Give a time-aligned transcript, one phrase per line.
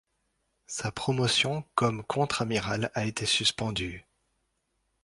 [0.65, 4.03] Sa promotion comme contre-amiral a été suspendue.